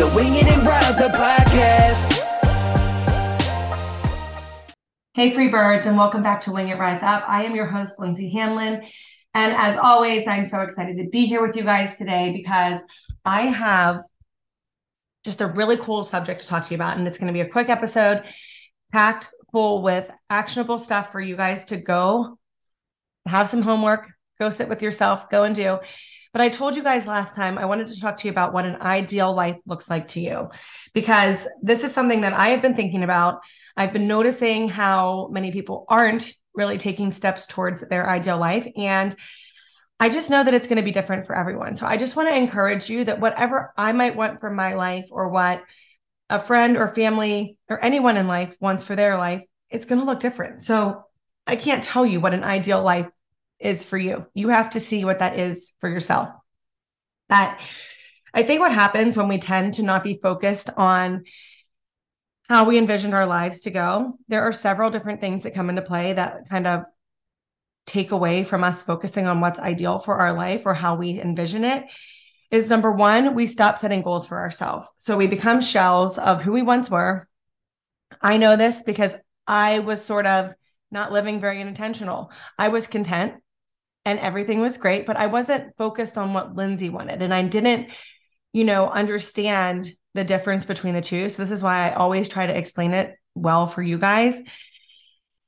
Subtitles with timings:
[0.00, 2.18] the Wing It and Rise Up podcast.
[5.12, 7.22] Hey, free birds, and welcome back to Wing It Rise Up.
[7.28, 8.80] I am your host, Lindsey Hanlon.
[9.34, 12.80] And as always, I'm so excited to be here with you guys today because
[13.26, 14.02] I have
[15.22, 16.96] just a really cool subject to talk to you about.
[16.96, 18.22] And it's going to be a quick episode
[18.92, 22.38] packed full with actionable stuff for you guys to go
[23.26, 25.78] have some homework, go sit with yourself, go and do.
[26.32, 28.64] But I told you guys last time I wanted to talk to you about what
[28.64, 30.50] an ideal life looks like to you,
[30.94, 33.40] because this is something that I have been thinking about.
[33.76, 38.66] I've been noticing how many people aren't really taking steps towards their ideal life.
[38.76, 39.14] And
[39.98, 41.76] I just know that it's going to be different for everyone.
[41.76, 45.06] So I just want to encourage you that whatever I might want for my life
[45.10, 45.62] or what
[46.28, 50.06] a friend or family or anyone in life wants for their life, it's going to
[50.06, 50.62] look different.
[50.62, 51.04] So
[51.46, 53.08] I can't tell you what an ideal life
[53.60, 54.26] is for you.
[54.34, 56.30] You have to see what that is for yourself.
[57.28, 57.60] That
[58.32, 61.24] I think what happens when we tend to not be focused on
[62.48, 65.82] how we envisioned our lives to go, there are several different things that come into
[65.82, 66.84] play that kind of
[67.86, 71.64] take away from us focusing on what's ideal for our life or how we envision
[71.64, 71.84] it
[72.50, 74.86] is number one, we stop setting goals for ourselves.
[74.96, 77.28] So we become shells of who we once were.
[78.20, 79.12] I know this because
[79.46, 80.54] I was sort of
[80.90, 82.32] not living very intentional.
[82.58, 83.34] I was content
[84.04, 87.22] and everything was great, but I wasn't focused on what Lindsey wanted.
[87.22, 87.88] And I didn't,
[88.52, 91.28] you know, understand the difference between the two.
[91.28, 94.40] So this is why I always try to explain it well for you guys.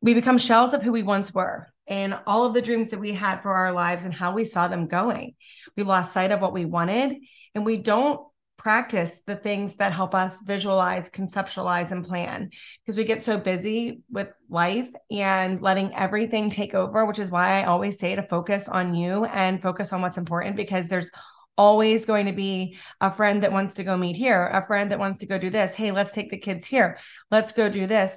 [0.00, 3.13] We become shells of who we once were and all of the dreams that we
[3.13, 5.34] had for our lives and how we saw them going.
[5.77, 7.17] We lost sight of what we wanted
[7.55, 8.20] and we don't
[8.62, 12.48] practice the things that help us visualize, conceptualize, and plan
[12.84, 17.61] because we get so busy with life and letting everything take over, which is why
[17.61, 21.11] I always say to focus on you and focus on what's important because there's
[21.58, 25.01] always going to be a friend that wants to go meet here, a friend that
[25.01, 25.74] wants to go do this.
[25.74, 26.98] Hey, let's take the kids here.
[27.33, 28.17] Let's go do this.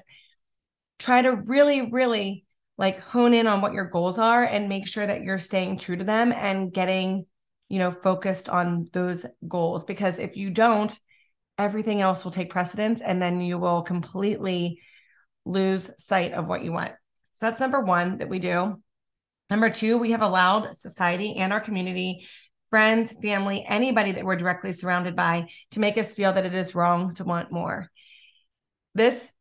[0.99, 2.45] Try to really, really
[2.77, 5.95] like hone in on what your goals are and make sure that you're staying true
[5.95, 7.25] to them and getting
[7.69, 10.97] you know, focused on those goals because if you don't,
[11.57, 14.79] everything else will take precedence and then you will completely
[15.45, 16.91] lose sight of what you want.
[17.33, 18.81] So that's number one that we do.
[19.49, 22.25] Number two, we have allowed society and our community,
[22.69, 26.75] friends, family, anybody that we're directly surrounded by to make us feel that it is
[26.75, 27.91] wrong to want more.
[28.95, 29.31] This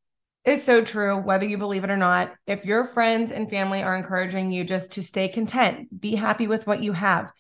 [0.45, 2.35] is so true, whether you believe it or not.
[2.47, 6.67] If your friends and family are encouraging you just to stay content, be happy with
[6.67, 7.33] what you have,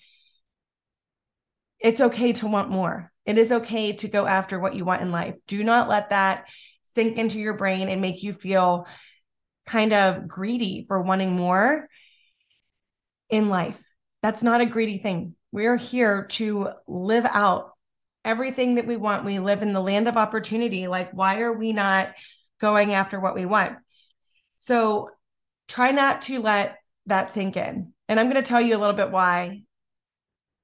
[1.84, 3.12] it's okay to want more.
[3.26, 5.36] It is okay to go after what you want in life.
[5.46, 6.46] Do not let that
[6.94, 8.86] sink into your brain and make you feel
[9.66, 11.86] kind of greedy for wanting more
[13.28, 13.82] in life.
[14.22, 15.34] That's not a greedy thing.
[15.52, 17.72] We're here to live out
[18.24, 19.26] everything that we want.
[19.26, 20.86] We live in the land of opportunity.
[20.86, 22.14] Like, why are we not
[22.62, 23.76] going after what we want?
[24.56, 25.10] So,
[25.68, 27.92] try not to let that sink in.
[28.08, 29.63] And I'm going to tell you a little bit why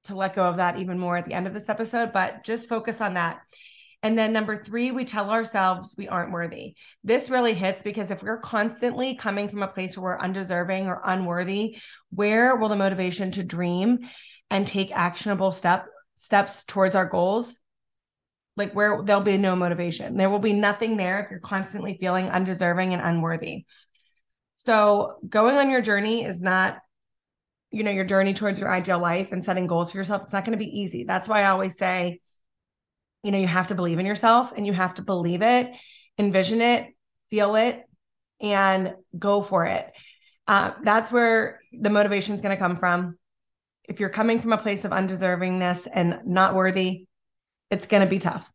[0.05, 2.69] to let go of that even more at the end of this episode, but just
[2.69, 3.41] focus on that.
[4.03, 6.73] And then number three, we tell ourselves we aren't worthy.
[7.03, 11.01] This really hits because if we're constantly coming from a place where we're undeserving or
[11.03, 11.77] unworthy,
[12.09, 13.99] where will the motivation to dream
[14.49, 15.85] and take actionable step
[16.15, 17.55] steps towards our goals?
[18.57, 20.17] Like where there'll be no motivation.
[20.17, 23.65] There will be nothing there if you're constantly feeling undeserving and unworthy.
[24.55, 26.79] So going on your journey is not
[27.71, 30.45] you know your journey towards your ideal life and setting goals for yourself it's not
[30.45, 31.03] going to be easy.
[31.03, 32.19] That's why i always say
[33.23, 35.71] you know you have to believe in yourself and you have to believe it
[36.17, 36.87] envision it
[37.29, 37.83] feel it
[38.41, 39.91] and go for it.
[40.47, 43.17] Uh, that's where the motivation is going to come from.
[43.87, 47.07] If you're coming from a place of undeservingness and not worthy
[47.71, 48.51] it's going to be tough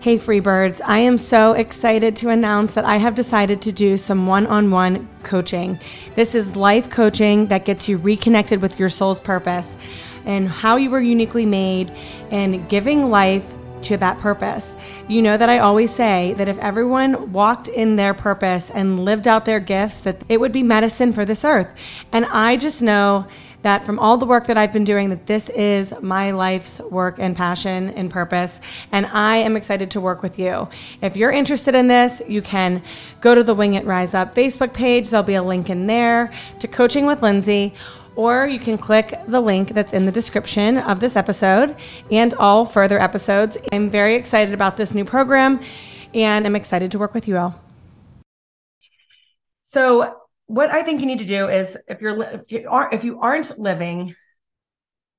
[0.00, 4.28] Hey, Freebirds, I am so excited to announce that I have decided to do some
[4.28, 5.76] one on one coaching.
[6.14, 9.74] This is life coaching that gets you reconnected with your soul's purpose
[10.24, 11.90] and how you were uniquely made
[12.30, 13.52] and giving life
[13.82, 14.72] to that purpose.
[15.08, 19.26] You know that I always say that if everyone walked in their purpose and lived
[19.26, 21.74] out their gifts, that it would be medicine for this earth.
[22.12, 23.26] And I just know
[23.68, 27.18] that from all the work that I've been doing, that this is my life's work
[27.18, 28.62] and passion and purpose.
[28.92, 30.68] And I am excited to work with you.
[31.02, 32.82] If you're interested in this, you can
[33.20, 35.10] go to the Wing It Rise Up Facebook page.
[35.10, 37.74] There'll be a link in there to Coaching with Lindsey
[38.16, 41.76] or you can click the link that's in the description of this episode
[42.10, 43.56] and all further episodes.
[43.70, 45.60] I'm very excited about this new program
[46.14, 47.60] and I'm excited to work with you all.
[49.62, 53.04] So, what I think you need to do is if you're if you are if
[53.04, 54.14] you aren't living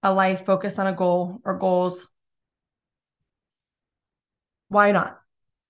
[0.03, 2.07] a life focused on a goal or goals,
[4.67, 5.17] why not?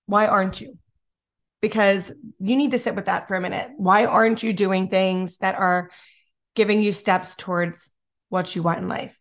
[0.06, 0.76] Why aren't you?
[1.60, 2.10] Because
[2.40, 3.70] you need to sit with that for a minute.
[3.76, 5.90] Why aren't you doing things that are
[6.54, 7.90] giving you steps towards
[8.28, 9.20] what you want in life.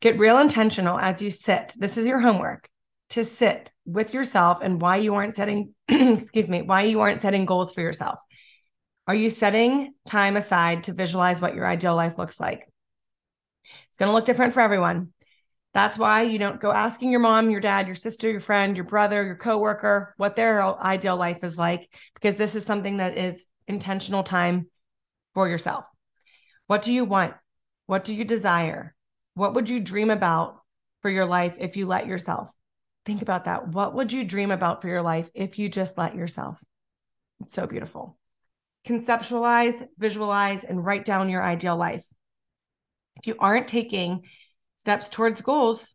[0.00, 1.74] Get real intentional as you sit.
[1.76, 2.68] This is your homework
[3.10, 7.44] to sit with yourself and why you aren't setting, excuse me, why you aren't setting
[7.44, 8.18] goals for yourself.
[9.06, 12.66] Are you setting time aside to visualize what your ideal life looks like?
[13.88, 15.12] It's going to look different for everyone.
[15.74, 18.86] That's why you don't go asking your mom, your dad, your sister, your friend, your
[18.86, 23.44] brother, your coworker what their ideal life is like, because this is something that is
[23.66, 24.68] intentional time
[25.34, 25.86] for yourself.
[26.66, 27.34] What do you want?
[27.86, 28.94] What do you desire?
[29.34, 30.60] What would you dream about
[31.02, 32.50] for your life if you let yourself?
[33.04, 33.68] Think about that.
[33.68, 36.58] What would you dream about for your life if you just let yourself?
[37.40, 38.16] It's so beautiful.
[38.86, 42.04] Conceptualize, visualize, and write down your ideal life.
[43.16, 44.22] If you aren't taking
[44.76, 45.94] steps towards goals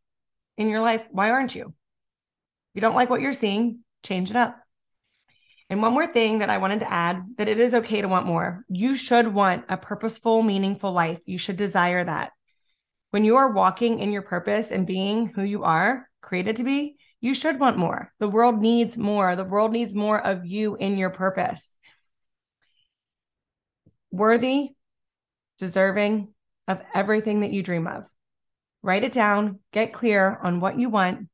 [0.57, 1.65] in your life, why aren't you?
[1.67, 4.57] If you don't like what you're seeing, change it up.
[5.69, 8.25] And one more thing that I wanted to add that it is okay to want
[8.25, 8.65] more.
[8.69, 11.21] You should want a purposeful, meaningful life.
[11.27, 12.31] You should desire that.
[13.11, 16.97] When you are walking in your purpose and being who you are created to be,
[17.21, 18.11] you should want more.
[18.19, 19.35] The world needs more.
[19.35, 21.71] The world needs more of you in your purpose.
[24.11, 24.69] Worthy,
[25.57, 26.29] deserving
[26.67, 28.07] of everything that you dream of.
[28.81, 31.27] Write it down, get clear on what you want,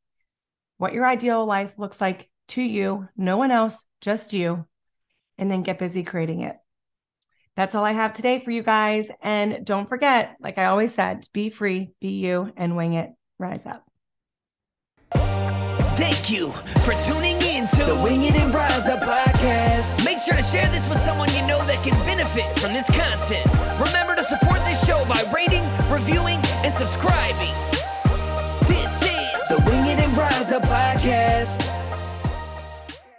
[0.77, 4.65] what your ideal life looks like to you, no one else, just you,
[5.37, 6.57] and then get busy creating it.
[7.55, 9.09] That's all I have today for you guys.
[9.21, 13.11] And don't forget, like I always said, be free, be you, and wing it.
[13.39, 13.85] Rise up.
[15.95, 16.51] Thank you
[16.83, 20.03] for tuning in to the Wing It and Rise Up podcast.
[20.03, 21.24] Make sure to share this with someone
[21.85, 23.45] can benefit from this content.
[23.79, 24.04] Remember